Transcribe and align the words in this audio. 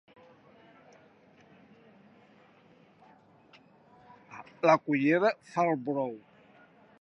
La 4.69 4.75
cullera 4.87 5.33
fa 5.53 5.67
el 5.71 5.79
brou. 5.91 6.19